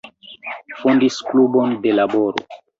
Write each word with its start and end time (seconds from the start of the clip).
Fondis 0.79 1.19
Klubon 1.29 1.79
de 1.87 1.95
Laboro. 2.01 2.45